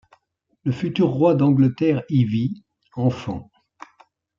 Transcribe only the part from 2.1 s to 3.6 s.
vit, enfant.